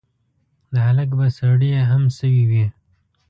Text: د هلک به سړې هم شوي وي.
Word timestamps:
د 0.73 0.75
هلک 0.87 1.09
به 1.17 1.27
سړې 1.37 1.71
هم 1.89 2.03
شوي 2.17 2.43
وي. 2.49 2.65